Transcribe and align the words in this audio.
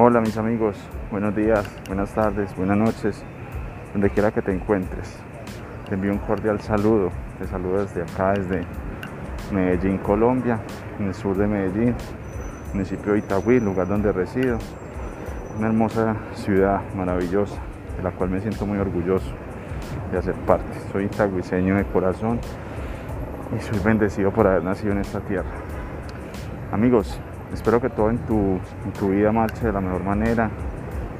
Hola 0.00 0.20
mis 0.20 0.36
amigos, 0.36 0.76
buenos 1.10 1.34
días, 1.34 1.68
buenas 1.88 2.14
tardes, 2.14 2.54
buenas 2.54 2.76
noches, 2.76 3.20
donde 3.92 4.10
quiera 4.10 4.30
que 4.30 4.40
te 4.40 4.52
encuentres. 4.52 5.18
Te 5.88 5.96
envío 5.96 6.12
un 6.12 6.18
cordial 6.18 6.60
saludo, 6.60 7.10
te 7.36 7.48
saludo 7.48 7.84
desde 7.84 8.02
acá, 8.02 8.32
desde 8.32 8.62
Medellín, 9.50 9.98
Colombia, 9.98 10.60
en 11.00 11.06
el 11.06 11.14
sur 11.14 11.36
de 11.36 11.48
Medellín, 11.48 11.96
municipio 12.74 13.14
de 13.14 13.18
Itagüí, 13.18 13.58
lugar 13.58 13.88
donde 13.88 14.12
resido. 14.12 14.58
Una 15.58 15.66
hermosa 15.66 16.14
ciudad 16.34 16.80
maravillosa, 16.94 17.56
de 17.96 18.04
la 18.04 18.12
cual 18.12 18.30
me 18.30 18.38
siento 18.40 18.66
muy 18.66 18.78
orgulloso 18.78 19.32
de 20.12 20.18
hacer 20.18 20.36
parte. 20.46 20.78
Soy 20.92 21.06
itagüiseño 21.06 21.74
de 21.74 21.82
corazón 21.82 22.38
y 23.56 23.60
soy 23.60 23.80
bendecido 23.80 24.30
por 24.30 24.46
haber 24.46 24.62
nacido 24.62 24.92
en 24.92 24.98
esta 24.98 25.18
tierra. 25.18 25.50
Amigos, 26.70 27.20
espero 27.52 27.80
que 27.80 27.88
todo 27.88 28.10
en 28.10 28.18
tu, 28.18 28.60
vida 29.08 29.32
marche 29.32 29.66
de 29.66 29.72
la 29.72 29.80
mejor 29.80 30.04
manera, 30.04 30.50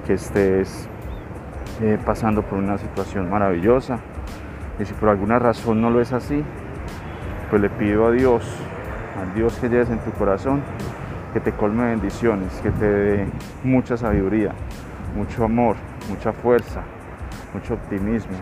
que 0.06 0.14
estés 0.14 0.88
eh, 1.82 1.98
pasando 2.04 2.42
por 2.42 2.58
una 2.58 2.78
situación 2.78 3.30
maravillosa. 3.30 3.98
Y 4.78 4.84
si 4.84 4.94
por 4.94 5.08
alguna 5.08 5.38
razón 5.38 5.80
no 5.80 5.90
lo 5.90 6.00
es 6.00 6.12
así, 6.12 6.44
pues 7.50 7.62
le 7.62 7.70
pido 7.70 8.06
a 8.06 8.10
Dios, 8.10 8.44
a 9.20 9.34
Dios 9.34 9.56
que 9.58 9.68
lleves 9.68 9.90
en 9.90 9.98
tu 9.98 10.10
corazón, 10.12 10.62
que 11.32 11.40
te 11.40 11.52
colme 11.52 11.84
bendiciones, 11.84 12.52
que 12.62 12.70
te 12.70 12.86
dé 12.86 13.26
mucha 13.64 13.96
sabiduría, 13.96 14.52
mucho 15.16 15.44
amor, 15.44 15.76
mucha 16.08 16.32
fuerza, 16.32 16.82
mucho 17.52 17.74
optimismo, 17.74 18.36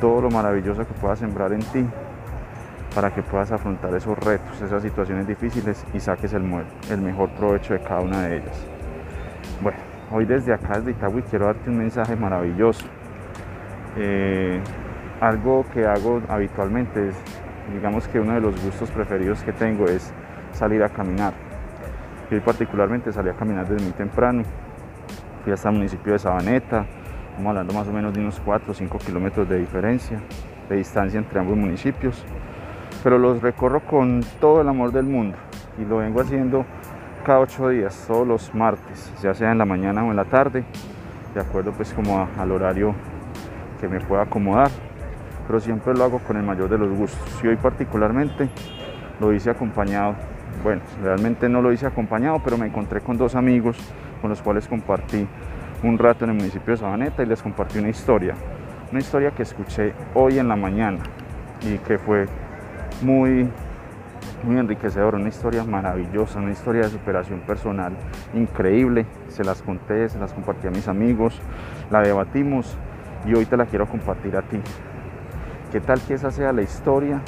todo 0.00 0.20
lo 0.20 0.30
maravilloso 0.30 0.86
que 0.86 0.92
pueda 0.94 1.16
sembrar 1.16 1.52
en 1.52 1.60
ti 1.60 1.86
para 2.96 3.10
que 3.10 3.22
puedas 3.22 3.52
afrontar 3.52 3.94
esos 3.94 4.18
retos, 4.18 4.58
esas 4.62 4.82
situaciones 4.82 5.26
difíciles 5.26 5.84
y 5.92 6.00
saques 6.00 6.32
el, 6.32 6.42
mejor 6.42 7.28
provecho 7.32 7.74
de 7.74 7.80
cada 7.80 8.00
una 8.00 8.22
de 8.22 8.38
ellas. 8.38 8.66
Bueno, 9.60 9.76
hoy 10.10 10.24
desde 10.24 10.54
acá, 10.54 10.78
desde 10.78 10.92
Itagüí, 10.92 11.20
quiero 11.28 11.44
darte 11.44 11.68
un 11.68 11.76
mensaje 11.76 12.16
maravilloso. 12.16 12.86
Eh, 13.98 14.62
algo 15.20 15.66
que 15.74 15.86
hago 15.86 16.22
habitualmente 16.26 17.10
es, 17.10 17.14
digamos 17.74 18.08
que 18.08 18.18
uno 18.18 18.32
de 18.32 18.40
los 18.40 18.64
gustos 18.64 18.90
preferidos 18.90 19.42
que 19.42 19.52
tengo 19.52 19.84
es 19.84 20.14
salir 20.52 20.82
a 20.82 20.88
caminar. 20.88 21.34
Yo 22.30 22.42
particularmente 22.42 23.12
salí 23.12 23.28
a 23.28 23.34
caminar 23.34 23.68
desde 23.68 23.84
muy 23.84 23.92
temprano. 23.92 24.42
Fui 25.44 25.52
hasta 25.52 25.68
el 25.68 25.74
municipio 25.74 26.14
de 26.14 26.18
Sabaneta, 26.18 26.86
estamos 27.28 27.50
hablando 27.50 27.74
más 27.74 27.86
o 27.88 27.92
menos 27.92 28.14
de 28.14 28.20
unos 28.20 28.40
4 28.40 28.70
o 28.70 28.74
5 28.74 28.98
kilómetros 29.00 29.46
de 29.46 29.58
diferencia, 29.58 30.18
de 30.70 30.76
distancia 30.76 31.18
entre 31.18 31.38
ambos 31.38 31.58
municipios 31.58 32.24
pero 33.06 33.20
los 33.20 33.40
recorro 33.40 33.78
con 33.86 34.20
todo 34.40 34.60
el 34.60 34.68
amor 34.68 34.90
del 34.90 35.04
mundo 35.04 35.36
y 35.78 35.84
lo 35.84 35.98
vengo 35.98 36.20
haciendo 36.22 36.66
cada 37.24 37.38
ocho 37.38 37.68
días, 37.68 38.04
todos 38.08 38.26
los 38.26 38.52
martes, 38.52 39.12
ya 39.22 39.32
sea 39.32 39.52
en 39.52 39.58
la 39.58 39.64
mañana 39.64 40.02
o 40.02 40.10
en 40.10 40.16
la 40.16 40.24
tarde, 40.24 40.64
de 41.32 41.40
acuerdo 41.40 41.70
pues 41.70 41.92
como 41.92 42.28
al 42.36 42.50
horario 42.50 42.96
que 43.80 43.86
me 43.86 44.00
pueda 44.00 44.22
acomodar, 44.22 44.72
pero 45.46 45.60
siempre 45.60 45.94
lo 45.94 46.02
hago 46.02 46.18
con 46.18 46.36
el 46.36 46.42
mayor 46.42 46.68
de 46.68 46.78
los 46.78 46.90
gustos. 46.98 47.20
Y 47.44 47.46
hoy 47.46 47.54
particularmente 47.54 48.48
lo 49.20 49.32
hice 49.32 49.50
acompañado, 49.50 50.16
bueno, 50.64 50.82
realmente 51.00 51.48
no 51.48 51.62
lo 51.62 51.70
hice 51.70 51.86
acompañado, 51.86 52.40
pero 52.42 52.58
me 52.58 52.66
encontré 52.66 53.02
con 53.02 53.16
dos 53.16 53.36
amigos 53.36 53.76
con 54.20 54.30
los 54.30 54.42
cuales 54.42 54.66
compartí 54.66 55.28
un 55.84 55.96
rato 55.96 56.24
en 56.24 56.30
el 56.32 56.36
municipio 56.38 56.72
de 56.72 56.78
Sabaneta 56.78 57.22
y 57.22 57.26
les 57.26 57.40
compartí 57.40 57.78
una 57.78 57.88
historia, 57.88 58.34
una 58.90 58.98
historia 58.98 59.30
que 59.30 59.44
escuché 59.44 59.92
hoy 60.12 60.40
en 60.40 60.48
la 60.48 60.56
mañana 60.56 60.98
y 61.62 61.78
que 61.78 61.98
fue 61.98 62.26
muy, 63.02 63.48
muy 64.42 64.58
enriquecedor, 64.58 65.14
una 65.14 65.28
historia 65.28 65.64
maravillosa, 65.64 66.38
una 66.38 66.52
historia 66.52 66.82
de 66.82 66.90
superación 66.90 67.40
personal 67.40 67.92
increíble. 68.34 69.06
Se 69.28 69.44
las 69.44 69.62
conté, 69.62 70.08
se 70.08 70.18
las 70.18 70.32
compartí 70.32 70.66
a 70.66 70.70
mis 70.70 70.88
amigos, 70.88 71.40
la 71.90 72.00
debatimos 72.00 72.76
y 73.26 73.34
hoy 73.34 73.46
te 73.46 73.56
la 73.56 73.66
quiero 73.66 73.86
compartir 73.86 74.36
a 74.36 74.42
ti. 74.42 74.60
¿Qué 75.72 75.80
tal 75.80 76.00
que 76.00 76.14
esa 76.14 76.30
sea 76.30 76.52
la 76.52 76.62
historia 76.62 77.20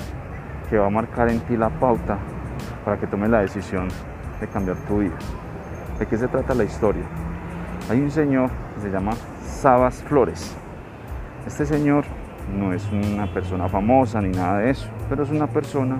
que 0.70 0.78
va 0.78 0.86
a 0.86 0.90
marcar 0.90 1.28
en 1.28 1.40
ti 1.40 1.56
la 1.56 1.70
pauta 1.70 2.18
para 2.84 2.98
que 2.98 3.06
tomes 3.06 3.30
la 3.30 3.40
decisión 3.40 3.88
de 4.40 4.46
cambiar 4.46 4.76
tu 4.86 4.98
vida? 4.98 5.16
¿De 5.98 6.06
qué 6.06 6.16
se 6.16 6.28
trata 6.28 6.54
la 6.54 6.64
historia? 6.64 7.02
Hay 7.90 8.00
un 8.00 8.10
señor 8.10 8.50
que 8.74 8.82
se 8.82 8.90
llama 8.90 9.12
Sabas 9.42 10.02
Flores. 10.04 10.54
Este 11.46 11.66
señor 11.66 12.04
no 12.56 12.72
es 12.72 12.86
una 12.92 13.26
persona 13.32 13.68
famosa 13.68 14.20
ni 14.20 14.30
nada 14.30 14.58
de 14.58 14.70
eso, 14.70 14.88
pero 15.08 15.22
es 15.22 15.30
una 15.30 15.46
persona 15.46 15.98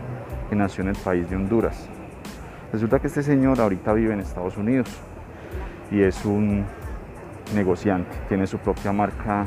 que 0.49 0.57
nació 0.57 0.83
en 0.83 0.91
el 0.91 0.97
país 0.97 1.29
de 1.29 1.37
Honduras. 1.37 1.89
Resulta 2.73 2.99
que 2.99 3.07
este 3.07 3.23
señor 3.23 3.61
ahorita 3.61 3.93
vive 3.93 4.13
en 4.13 4.21
Estados 4.21 4.57
Unidos 4.57 4.89
y 5.91 6.03
es 6.03 6.25
un 6.25 6.65
negociante, 7.55 8.11
tiene 8.29 8.47
su 8.47 8.59
propia 8.59 8.93
marca 8.93 9.47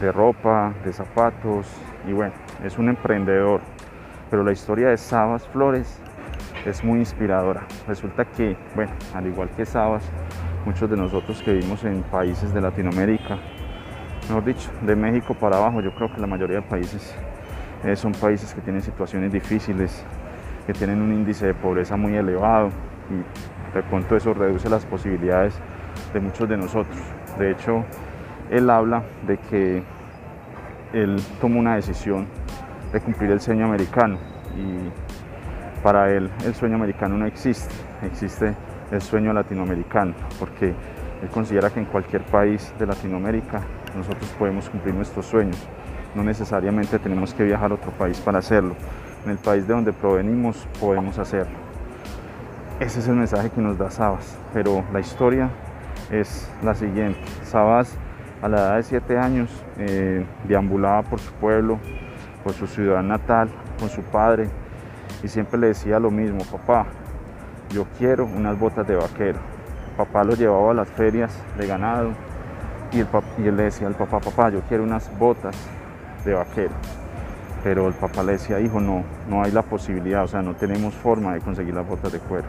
de 0.00 0.12
ropa, 0.12 0.72
de 0.84 0.92
zapatos 0.92 1.66
y 2.08 2.12
bueno, 2.12 2.32
es 2.64 2.78
un 2.78 2.88
emprendedor. 2.88 3.60
Pero 4.30 4.44
la 4.44 4.52
historia 4.52 4.88
de 4.88 4.96
Sabas 4.96 5.46
Flores 5.48 6.00
es 6.66 6.84
muy 6.84 7.00
inspiradora. 7.00 7.66
Resulta 7.86 8.24
que, 8.26 8.56
bueno, 8.74 8.92
al 9.14 9.26
igual 9.26 9.48
que 9.56 9.64
Sabas, 9.64 10.04
muchos 10.64 10.90
de 10.90 10.96
nosotros 10.96 11.42
que 11.42 11.52
vivimos 11.52 11.84
en 11.84 12.02
países 12.02 12.52
de 12.52 12.60
Latinoamérica, 12.60 13.38
mejor 14.28 14.44
dicho, 14.44 14.70
de 14.82 14.94
México 14.94 15.34
para 15.34 15.56
abajo, 15.56 15.80
yo 15.80 15.94
creo 15.94 16.12
que 16.12 16.20
la 16.20 16.26
mayoría 16.26 16.56
de 16.56 16.62
países 16.62 17.14
eh, 17.84 17.96
son 17.96 18.12
países 18.12 18.52
que 18.54 18.60
tienen 18.60 18.82
situaciones 18.82 19.32
difíciles, 19.32 20.04
que 20.66 20.72
tienen 20.72 21.00
un 21.00 21.12
índice 21.12 21.46
de 21.46 21.54
pobreza 21.54 21.96
muy 21.96 22.14
elevado 22.14 22.70
y 23.10 23.74
de 23.74 23.82
pronto 23.84 24.16
eso 24.16 24.34
reduce 24.34 24.68
las 24.68 24.84
posibilidades 24.84 25.54
de 26.12 26.20
muchos 26.20 26.48
de 26.48 26.56
nosotros. 26.56 26.98
De 27.38 27.52
hecho, 27.52 27.84
él 28.50 28.68
habla 28.68 29.02
de 29.26 29.38
que 29.38 29.82
él 30.92 31.20
tomó 31.40 31.60
una 31.60 31.76
decisión 31.76 32.26
de 32.92 33.00
cumplir 33.00 33.30
el 33.30 33.40
sueño 33.40 33.66
americano 33.66 34.18
y 34.56 35.82
para 35.82 36.10
él 36.10 36.30
el 36.44 36.54
sueño 36.54 36.76
americano 36.76 37.16
no 37.16 37.26
existe, 37.26 37.74
existe 38.02 38.54
el 38.90 39.02
sueño 39.02 39.32
latinoamericano, 39.32 40.14
porque 40.38 40.68
él 41.22 41.28
considera 41.32 41.70
que 41.70 41.80
en 41.80 41.86
cualquier 41.86 42.22
país 42.22 42.72
de 42.78 42.86
Latinoamérica 42.86 43.60
nosotros 43.98 44.28
podemos 44.38 44.68
cumplir 44.68 44.94
nuestros 44.94 45.26
sueños. 45.26 45.58
No 46.14 46.24
necesariamente 46.24 46.98
tenemos 46.98 47.34
que 47.34 47.44
viajar 47.44 47.70
a 47.70 47.74
otro 47.74 47.90
país 47.92 48.18
para 48.20 48.38
hacerlo. 48.38 48.74
En 49.24 49.32
el 49.32 49.38
país 49.38 49.66
de 49.66 49.74
donde 49.74 49.92
provenimos 49.92 50.66
podemos 50.80 51.18
hacerlo. 51.18 51.56
Ese 52.80 53.00
es 53.00 53.08
el 53.08 53.16
mensaje 53.16 53.50
que 53.50 53.60
nos 53.60 53.76
da 53.76 53.90
Sabas. 53.90 54.38
Pero 54.54 54.84
la 54.92 55.00
historia 55.00 55.50
es 56.10 56.50
la 56.62 56.74
siguiente. 56.74 57.20
Sabas 57.44 57.94
a 58.40 58.48
la 58.48 58.58
edad 58.58 58.76
de 58.76 58.82
7 58.84 59.18
años 59.18 59.64
eh, 59.78 60.24
deambulaba 60.46 61.02
por 61.02 61.18
su 61.18 61.32
pueblo, 61.32 61.78
por 62.44 62.54
su 62.54 62.66
ciudad 62.66 63.02
natal, 63.02 63.50
con 63.78 63.88
su 63.88 64.02
padre 64.02 64.48
y 65.22 65.28
siempre 65.28 65.58
le 65.58 65.68
decía 65.68 65.98
lo 65.98 66.10
mismo, 66.10 66.44
papá, 66.44 66.86
yo 67.70 67.86
quiero 67.98 68.24
unas 68.24 68.58
botas 68.58 68.86
de 68.86 68.96
vaquero. 68.96 69.38
Papá 69.96 70.22
lo 70.22 70.34
llevaba 70.34 70.70
a 70.70 70.74
las 70.74 70.88
ferias 70.88 71.36
de 71.56 71.66
ganado, 71.66 72.10
y, 72.92 73.00
él 73.00 73.56
le 73.56 73.64
decía 73.64 73.86
al 73.86 73.94
papá, 73.94 74.20
papá, 74.20 74.50
yo 74.50 74.60
quiero 74.68 74.84
unas 74.84 75.10
botas 75.18 75.56
de 76.24 76.34
vaquero. 76.34 76.72
Pero 77.62 77.88
el 77.88 77.94
papá 77.94 78.22
le 78.22 78.32
decía, 78.32 78.60
hijo, 78.60 78.80
no, 78.80 79.02
no 79.28 79.42
hay 79.42 79.50
la 79.50 79.62
posibilidad, 79.62 80.24
o 80.24 80.28
sea, 80.28 80.42
no 80.42 80.54
tenemos 80.54 80.94
forma 80.94 81.34
de 81.34 81.40
conseguir 81.40 81.74
las 81.74 81.86
botas 81.86 82.12
de 82.12 82.18
cuero. 82.20 82.46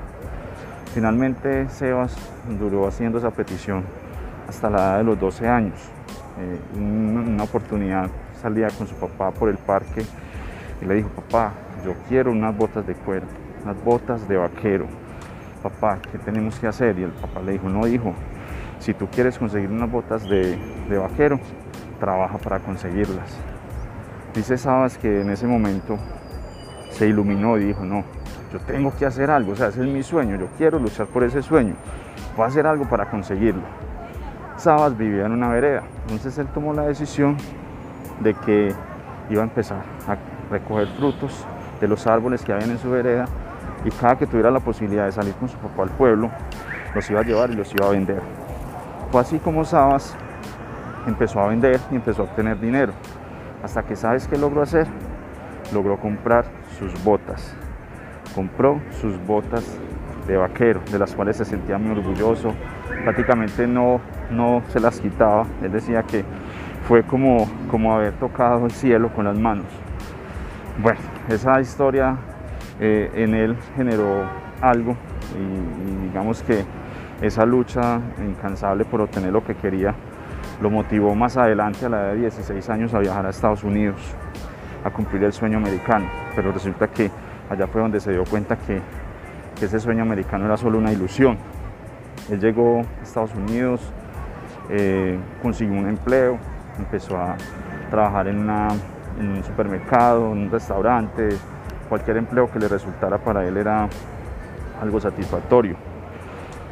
Finalmente 0.94 1.70
Sebas 1.70 2.16
duró 2.60 2.88
haciendo 2.88 3.18
esa 3.18 3.32
petición 3.32 3.84
hasta 4.48 4.70
la 4.70 4.78
edad 4.78 4.98
de 5.00 5.04
los 5.04 5.20
12 5.20 5.48
años. 5.48 5.80
Eh, 6.40 6.60
una 6.78 7.44
oportunidad 7.44 8.10
salía 8.42 8.70
con 8.70 8.88
su 8.88 8.96
papá 8.96 9.32
por 9.32 9.50
el 9.50 9.58
parque 9.58 10.04
y 10.82 10.86
le 10.86 10.96
dijo, 10.96 11.10
papá, 11.10 11.54
yo 11.86 11.94
quiero 12.08 12.32
unas 12.32 12.56
botas 12.56 12.88
de 12.88 12.96
cuero, 12.96 13.26
unas 13.64 13.84
botas 13.84 14.28
de 14.28 14.38
vaquero. 14.38 14.86
Papá, 15.62 16.00
¿qué 16.12 16.18
tenemos 16.18 16.58
que 16.58 16.68
hacer? 16.68 16.98
Y 16.98 17.04
el 17.04 17.12
papá 17.12 17.42
le 17.42 17.54
dijo, 17.54 17.68
no, 17.68 17.86
hijo, 17.86 18.14
si 18.80 18.94
tú 18.94 19.08
quieres 19.08 19.38
conseguir 19.38 19.70
unas 19.70 19.92
botas 19.92 20.28
de, 20.28 20.58
vaquero, 20.90 21.40
trabaja 22.00 22.38
para 22.38 22.60
conseguirlas. 22.60 23.30
Dice 24.34 24.58
Sabas 24.58 24.98
que 24.98 25.22
en 25.22 25.30
ese 25.30 25.48
momento 25.48 25.98
se 26.92 27.08
iluminó 27.08 27.58
y 27.58 27.66
dijo, 27.66 27.84
no, 27.84 28.04
yo 28.52 28.60
tengo 28.60 28.94
que 28.98 29.06
hacer 29.06 29.30
algo, 29.30 29.52
o 29.52 29.56
sea, 29.56 29.68
ese 29.68 29.82
es 29.82 29.88
mi 29.88 30.02
sueño, 30.04 30.38
yo 30.38 30.48
quiero 30.58 30.80
luchar 30.80 31.08
por 31.08 31.24
ese 31.24 31.42
sueño, 31.42 31.76
voy 32.36 32.46
a 32.46 32.48
hacer 32.48 32.66
algo 32.66 32.86
para 32.86 33.10
conseguirlo. 33.10 33.64
Sabas 34.58 34.98
vivía 34.98 35.26
en 35.26 35.32
una 35.32 35.50
vereda, 35.50 35.84
entonces 36.04 36.38
él 36.38 36.48
tomó 36.48 36.74
la 36.74 36.84
decisión 36.84 37.38
de 38.20 38.34
que 38.34 38.74
iba 39.30 39.42
a 39.42 39.46
empezar 39.46 39.84
a 40.08 40.18
recoger 40.52 40.88
frutos 40.98 41.46
de 41.80 41.88
los 41.88 42.06
árboles 42.08 42.44
que 42.44 42.52
habían 42.52 42.72
en 42.72 42.80
su 42.80 42.90
vereda 42.90 43.26
y 43.86 43.92
cada 43.92 44.18
que 44.18 44.28
tuviera 44.28 44.52
la 44.52 44.60
posibilidad 44.60 45.06
de 45.06 45.12
salir 45.12 45.34
con 45.36 45.48
su 45.48 45.58
papá 45.58 45.84
al 45.84 45.90
pueblo, 45.90 46.30
los 46.94 47.10
iba 47.10 47.22
a 47.22 47.24
llevar 47.24 47.52
y 47.52 47.56
los 47.56 47.74
iba 47.74 47.88
a 47.88 47.92
vender. 47.92 48.22
Así 49.14 49.40
como 49.40 49.66
Sabas 49.66 50.16
empezó 51.08 51.40
a 51.40 51.48
vender 51.48 51.80
y 51.92 51.96
empezó 51.96 52.22
a 52.22 52.26
obtener 52.26 52.60
dinero. 52.60 52.94
Hasta 53.64 53.84
que 53.84 53.96
sabes 53.96 54.28
qué 54.28 54.38
logró 54.38 54.62
hacer? 54.62 54.88
Logró 55.74 55.98
comprar 55.98 56.46
sus 56.78 57.04
botas. 57.04 57.56
Compró 58.36 58.80
sus 59.02 59.20
botas 59.26 59.66
de 60.28 60.38
vaquero, 60.38 60.82
de 60.92 61.00
las 61.00 61.16
cuales 61.16 61.38
se 61.38 61.46
sentía 61.46 61.78
muy 61.80 61.98
orgulloso, 61.98 62.54
prácticamente 63.04 63.66
no, 63.66 64.00
no 64.30 64.62
se 64.70 64.80
las 64.80 65.00
quitaba. 65.00 65.46
Él 65.64 65.72
decía 65.72 66.04
que 66.04 66.24
fue 66.88 67.04
como, 67.04 67.50
como 67.70 67.96
haber 67.96 68.14
tocado 68.14 68.66
el 68.66 68.72
cielo 68.72 69.10
con 69.10 69.26
las 69.26 69.38
manos. 69.38 69.66
Bueno, 70.82 71.00
esa 71.28 71.60
historia 71.60 72.16
eh, 72.80 73.12
en 73.16 73.34
él 73.34 73.58
generó 73.76 74.24
algo 74.62 74.96
y, 75.36 76.08
digamos 76.08 76.44
que 76.44 76.64
esa 77.22 77.46
lucha 77.46 78.00
incansable 78.20 78.86
por 78.86 79.02
obtener 79.02 79.32
lo 79.32 79.44
que 79.44 79.56
quería 79.56 79.94
lo 80.62 80.70
motivó 80.70 81.16
más 81.16 81.38
adelante 81.38 81.86
a 81.86 81.90
la 81.90 82.02
edad 82.02 82.14
de 82.14 82.20
16 82.22 82.70
años 82.70 82.94
a 82.94 83.00
viajar 83.00 83.26
a 83.26 83.30
Estados 83.30 83.64
Unidos 83.64 83.96
a 84.84 84.90
cumplir 84.90 85.24
el 85.24 85.34
sueño 85.34 85.58
americano. 85.58 86.06
Pero 86.36 86.52
resulta 86.52 86.88
que 86.88 87.10
allá 87.50 87.68
fue 87.68 87.82
donde 87.82 88.00
se 88.00 88.12
dio 88.12 88.24
cuenta 88.26 88.58
que, 88.58 88.82
ese 89.62 89.78
sueño 89.78 90.04
americano 90.04 90.46
era 90.46 90.56
solo 90.56 90.78
una 90.78 90.94
ilusión. 90.94 91.38
Él 92.32 92.40
llegó 92.40 92.80
a 92.80 93.04
Estados 93.04 93.36
Unidos, 93.36 93.82
eh, 94.70 95.20
consiguió 95.42 95.78
un 95.78 95.90
empleo, 95.90 96.38
empezó 96.78 97.18
a 97.18 97.36
trabajar 97.90 98.30
en, 98.30 98.50
en 99.20 99.30
un 99.32 99.44
supermercado, 99.44 100.32
en 100.32 100.44
un 100.44 100.50
restaurante, 100.50 101.28
cualquier 101.90 102.16
empleo 102.16 102.50
que 102.50 102.58
le 102.58 102.70
resultara 102.70 103.18
para 103.18 103.46
él 103.46 103.58
era 103.58 103.90
algo 104.82 104.98
satisfactorio. 105.02 105.89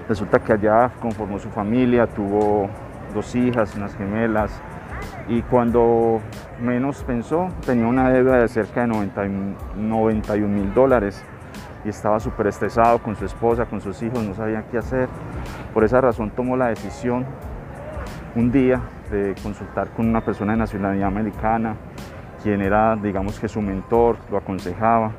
Resulta 0.07 0.39
que 0.39 0.53
allá 0.53 0.91
conformó 1.01 1.37
su 1.37 1.49
familia, 1.49 2.07
tuvo 2.07 2.69
dos 3.13 3.35
hijas, 3.35 3.75
unas 3.75 3.95
gemelas, 3.95 4.61
y 5.27 5.41
cuando 5.41 6.21
menos 6.61 7.03
pensó 7.03 7.49
tenía 7.65 7.85
una 7.87 8.09
deuda 8.09 8.37
de 8.37 8.47
cerca 8.47 8.81
de 8.81 8.87
91 8.87 10.47
mil 10.47 10.73
dólares 10.73 11.23
y 11.83 11.89
estaba 11.89 12.19
súper 12.19 12.47
estresado 12.47 12.99
con 12.99 13.15
su 13.15 13.25
esposa, 13.25 13.65
con 13.65 13.81
sus 13.81 14.01
hijos, 14.01 14.23
no 14.23 14.33
sabía 14.33 14.63
qué 14.71 14.77
hacer. 14.77 15.09
Por 15.73 15.83
esa 15.83 16.01
razón 16.01 16.31
tomó 16.31 16.55
la 16.55 16.67
decisión 16.67 17.25
un 18.35 18.51
día 18.51 18.81
de 19.11 19.35
consultar 19.43 19.89
con 19.89 20.07
una 20.07 20.21
persona 20.21 20.53
de 20.53 20.59
nacionalidad 20.59 21.07
americana, 21.07 21.75
quien 22.41 22.61
era, 22.61 22.95
digamos 22.95 23.39
que 23.39 23.47
su 23.47 23.61
mentor, 23.61 24.17
lo 24.31 24.37
aconsejaba. 24.37 25.11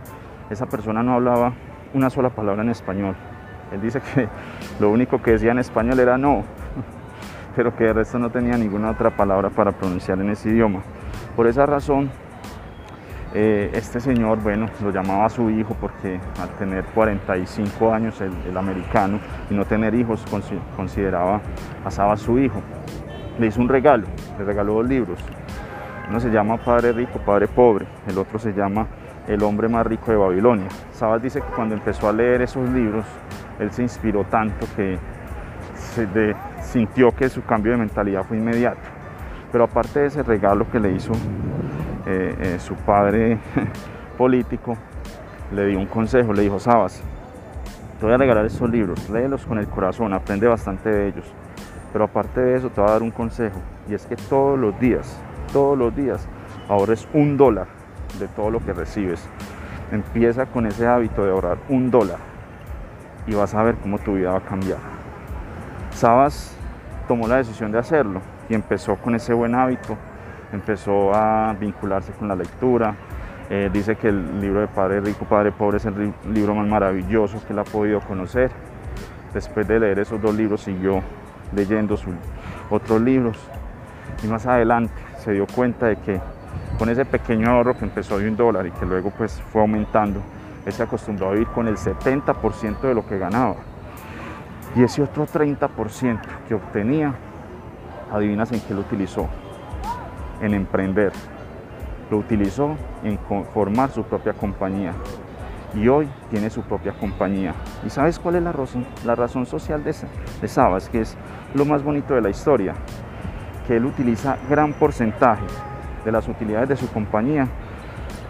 Esa 0.51 0.67
persona 0.67 1.03
no 1.03 1.15
hablaba 1.15 1.53
una 1.95 2.11
sola 2.11 2.31
palabra 2.31 2.63
en 2.63 2.71
español. 2.71 3.17
Él 3.73 3.81
dice 3.81 4.01
que 4.01 4.29
lo 4.81 4.91
único 4.91 5.21
que 5.21 5.33
decía 5.33 5.53
en 5.53 5.59
español 5.59 5.99
era 6.01 6.19
no, 6.19 6.45
pero 7.57 7.75
que 7.75 7.85
de 7.85 7.93
resto 7.93 8.19
no 8.19 8.31
tenía 8.31 8.57
ninguna 8.57 8.91
otra 8.91 9.11
palabra 9.11 9.51
para 9.51 9.73
pronunciar 9.73 10.21
en 10.21 10.31
ese 10.31 10.51
idioma. 10.51 10.81
Por 11.37 11.47
esa 11.47 11.67
razón, 11.67 12.11
eh, 13.35 13.71
este 13.75 14.01
señor, 14.01 14.43
bueno, 14.43 14.71
lo 14.83 14.91
llamaba 14.91 15.29
su 15.29 15.51
hijo 15.51 15.77
porque 15.79 16.19
al 16.41 16.49
tener 16.59 16.85
45 16.87 17.93
años 17.93 18.21
el, 18.23 18.57
americano 18.57 19.21
y 19.51 19.55
no 19.55 19.67
tener 19.67 19.95
hijos, 19.95 20.25
consideraba, 20.77 21.41
asaba 21.85 22.15
a 22.15 22.17
su 22.17 22.39
hijo. 22.39 22.63
Le 23.39 23.49
hizo 23.49 23.61
un 23.61 23.69
regalo, 23.69 24.07
le 24.39 24.45
regaló 24.45 24.75
dos 24.75 24.89
libros. 24.89 25.19
Uno 26.09 26.21
se 26.21 26.31
llama 26.31 26.57
Padre 26.57 26.93
Rico, 26.93 27.19
Padre 27.19 27.49
Pobre, 27.49 27.87
el 28.07 28.17
otro 28.17 28.39
se 28.39 28.53
llama 28.55 28.87
El 29.27 29.43
hombre 29.43 29.69
más 29.69 29.87
rico 29.87 30.11
de 30.11 30.17
Babilonia. 30.17 30.69
Sabas 30.93 31.21
dice 31.21 31.43
que 31.43 31.49
cuando 31.49 31.75
empezó 31.75 32.09
a 32.09 32.13
leer 32.13 32.41
esos 32.41 32.67
libros, 32.71 33.05
él 33.59 33.71
se 33.73 33.83
inspiró 33.83 34.25
tanto 34.25 34.67
que 34.77 34.99
sintió 36.63 37.13
que 37.13 37.29
su 37.29 37.45
cambio 37.45 37.73
de 37.73 37.79
mentalidad 37.79 38.25
fue 38.25 38.37
inmediato. 38.37 38.81
Pero 39.51 39.65
aparte 39.65 40.01
de 40.01 40.07
ese 40.07 40.23
regalo 40.23 40.71
que 40.71 40.79
le 40.79 40.93
hizo 40.93 41.13
eh, 42.07 42.37
eh, 42.39 42.57
su 42.59 42.75
padre 42.75 43.39
político, 44.19 44.77
le 45.53 45.67
dio 45.67 45.79
un 45.79 45.87
consejo, 45.87 46.33
le 46.33 46.43
dijo, 46.43 46.59
Sabas, 46.59 47.03
te 47.99 48.05
voy 48.05 48.15
a 48.15 48.19
regalar 48.19 48.45
estos 48.45 48.69
libros, 48.71 49.09
léelos 49.09 49.45
con 49.47 49.59
el 49.59 49.67
corazón, 49.67 50.13
aprende 50.13 50.47
bastante 50.47 50.91
de 50.91 51.09
ellos. 51.09 51.33
Pero 51.93 52.05
aparte 52.05 52.41
de 52.41 52.57
eso, 52.57 52.69
te 52.69 52.81
voy 52.81 52.91
a 52.91 52.93
dar 52.93 53.03
un 53.03 53.11
consejo, 53.11 53.59
y 53.89 53.95
es 53.95 54.05
que 54.05 54.17
todos 54.17 54.59
los 54.59 54.79
días, 54.79 55.19
todos 55.53 55.77
los 55.77 55.97
días, 55.97 56.29
ahorres 56.69 57.09
un 57.15 57.39
dólar 57.39 57.67
de 58.19 58.29
todo 58.29 58.51
lo 58.51 58.61
que 58.61 58.75
recibes. 58.75 59.27
Empieza 59.91 60.45
con 60.45 60.67
ese 60.67 60.87
hábito 60.87 61.25
de 61.25 61.31
ahorrar 61.31 61.57
un 61.71 61.91
dólar 61.91 62.28
y 63.29 63.35
vas 63.35 63.55
a 63.55 63.63
ver 63.63 63.77
cómo 63.77 63.99
tu 63.99 64.15
vida 64.15 64.33
va 64.33 64.39
a 64.39 64.45
cambiar. 64.45 64.79
Sabas 65.91 66.57
tomó 67.07 67.27
la 67.27 67.37
decisión 67.37 67.71
de 67.73 67.79
hacerlo 67.79 68.21
y 68.49 68.55
empezó 68.55 68.97
con 68.97 69.15
ese 69.15 69.33
buen 69.33 69.55
hábito, 69.55 69.97
empezó 70.53 71.15
a 71.15 71.55
vincularse 71.59 72.13
con 72.13 72.29
la 72.29 72.35
lectura. 72.35 72.95
Eh, 73.51 73.71
dice 73.73 73.97
que 73.97 74.09
el 74.09 74.41
libro 74.41 74.61
de 74.61 74.69
Padre 74.69 75.01
Rico, 75.01 75.25
Padre 75.25 75.53
Pobre 75.53 75.79
es 75.79 75.87
el 75.87 76.13
libro 76.33 76.55
más 76.55 76.67
maravilloso 76.67 77.41
que 77.47 77.53
él 77.53 77.59
ha 77.59 77.65
podido 77.65 78.01
conocer. 78.01 78.51
Después 79.33 79.67
de 79.67 79.81
leer 79.81 79.99
esos 79.99 80.21
dos 80.21 80.35
libros 80.35 80.63
siguió 80.63 81.03
leyendo 81.55 81.97
otros 82.71 83.01
libros 83.01 83.39
y 84.23 84.27
más 84.27 84.47
adelante 84.47 84.93
se 85.19 85.33
dio 85.33 85.47
cuenta 85.47 85.87
de 85.87 85.97
que 85.97 86.21
con 86.79 86.89
ese 86.89 87.05
pequeño 87.05 87.51
ahorro 87.51 87.77
que 87.77 87.85
empezó 87.85 88.19
de 88.19 88.29
un 88.29 88.37
dólar 88.37 88.67
y 88.67 88.71
que 88.71 88.87
luego 88.87 89.11
pues 89.11 89.41
fue 89.53 89.63
aumentando, 89.63 90.21
él 90.67 90.73
se 90.73 90.83
acostumbró 90.83 91.29
a 91.29 91.33
vivir 91.33 91.49
con 91.49 91.67
el 91.67 91.77
70% 91.77 92.81
de 92.81 92.95
lo 92.95 93.07
que 93.07 93.19
ganaba. 93.19 93.57
Y 94.77 94.83
ese 94.83 95.03
otro 95.03 95.27
30% 95.27 96.21
que 96.47 96.55
obtenía, 96.55 97.15
adivinas 98.13 98.53
en 98.53 98.61
qué 98.61 98.75
lo 98.75 98.81
utilizó. 98.81 99.29
En 100.41 100.55
emprender. 100.55 101.13
Lo 102.11 102.19
utilizó 102.19 102.77
en 103.03 103.19
formar 103.53 103.91
su 103.91 104.03
propia 104.05 104.33
compañía. 104.33 104.93
Y 105.75 105.89
hoy 105.89 106.09
tiene 106.31 106.49
su 106.49 106.63
propia 106.63 106.93
compañía. 106.93 107.55
¿Y 107.87 107.91
sabes 107.91 108.19
cuál 108.19 108.37
es 108.37 108.43
la 108.43 109.15
razón, 109.15 109.47
social 109.47 109.85
de, 109.85 109.95
de 110.41 110.49
Sabas? 110.49 110.89
Que 110.89 111.01
es 111.01 111.17
lo 111.55 111.65
más 111.65 111.83
bonito 111.83 112.15
de 112.15 112.21
la 112.21 112.31
historia. 112.31 112.75
Que 113.67 113.77
él 113.77 113.85
utiliza 113.85 114.37
gran 114.49 114.73
porcentaje 114.73 115.45
de 116.05 116.13
las 116.13 116.27
utilidades 116.29 116.69
de 116.71 116.77
su 116.77 116.91
compañía 116.91 117.49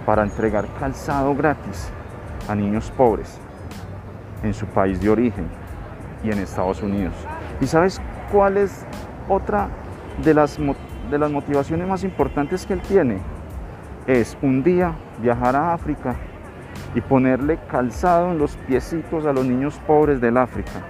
para 0.05 0.23
entregar 0.23 0.67
calzado 0.81 1.35
gratis 1.35 1.93
a 2.49 2.55
niños 2.55 2.91
pobres 2.97 3.39
en 4.43 4.55
su 4.55 4.67
país 4.67 5.01
de 5.01 5.11
origen 5.11 5.47
y 6.25 6.31
en 6.31 6.39
Estados 6.39 6.83
Unidos. 6.83 7.15
¿Y 7.61 7.67
sabes 7.67 8.01
cuál 8.33 8.57
es 8.57 8.85
otra 9.29 9.69
de 10.25 10.35
las, 10.35 10.59
de 11.11 11.19
las 11.19 11.31
motivaciones 11.31 11.87
más 11.87 12.03
importantes 12.03 12.67
que 12.67 12.73
él 12.73 12.81
tiene? 12.81 13.19
Es 14.07 14.37
un 14.43 14.63
día 14.63 14.95
viajar 15.21 15.55
a 15.55 15.75
África 15.75 16.17
y 16.95 17.01
ponerle 17.01 17.59
calzado 17.71 18.33
en 18.33 18.39
los 18.39 18.57
piecitos 18.57 19.27
a 19.27 19.33
los 19.33 19.45
niños 19.45 19.79
pobres 19.87 20.21
del 20.21 20.37
África. 20.37 20.83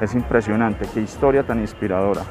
es 0.00 0.14
impresionante, 0.14 0.86
qué 0.92 1.00
historia 1.00 1.44
tan 1.44 1.60
inspiradora. 1.60 2.22